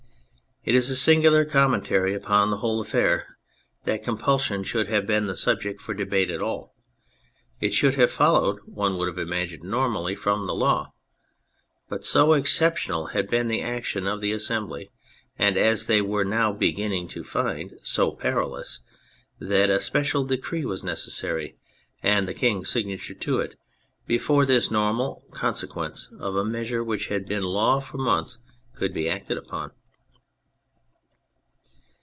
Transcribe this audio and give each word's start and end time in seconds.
It 0.63 0.75
is 0.75 0.91
a 0.91 0.95
singular 0.95 1.43
commentary 1.43 2.13
upon 2.13 2.51
the 2.51 2.57
whole 2.57 2.79
affair 2.81 3.35
that 3.85 4.03
compulsion 4.03 4.61
should 4.61 4.89
have 4.89 5.07
been 5.07 5.25
the 5.25 5.35
subject 5.35 5.81
for 5.81 5.95
debate 5.95 6.29
at 6.29 6.39
all. 6.39 6.75
It 7.59 7.73
should 7.73 7.95
have 7.95 8.11
followed, 8.11 8.59
one 8.65 8.95
would 8.99 9.07
have 9.07 9.17
imagined, 9.17 9.63
normally 9.63 10.13
from 10.13 10.45
the 10.45 10.53
law. 10.53 10.93
But 11.89 12.05
so 12.05 12.33
exceptional 12.33 13.07
had 13.07 13.27
been 13.27 13.47
the 13.47 13.63
action 13.63 14.05
of 14.05 14.21
the 14.21 14.31
Assembly 14.33 14.91
and, 15.35 15.57
as 15.57 15.87
they 15.87 15.99
now 15.99 16.51
were 16.51 16.57
beginning 16.59 17.07
to 17.07 17.23
find, 17.23 17.73
so 17.81 18.11
perilous, 18.11 18.81
that 19.39 19.71
a 19.71 19.79
special 19.79 20.25
decree 20.25 20.63
was 20.63 20.83
necessary— 20.83 21.57
and 22.03 22.27
the 22.27 22.35
King's 22.35 22.69
signature 22.69 23.15
to 23.15 23.39
it— 23.39 23.55
before 24.05 24.45
this 24.45 24.69
normal 24.69 25.23
conse 25.31 25.67
quence 25.67 26.13
of 26.19 26.35
a 26.35 26.45
measure 26.45 26.83
which 26.83 27.07
had 27.07 27.25
been 27.25 27.41
law 27.45 27.79
for 27.79 27.97
months, 27.97 28.37
could 28.75 28.93
be 28.93 29.09
acted 29.09 29.39
upon. 29.39 29.71